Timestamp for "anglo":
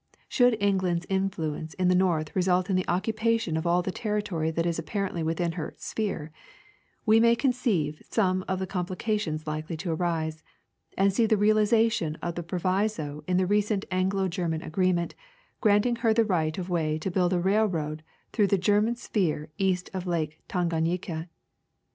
13.91-14.27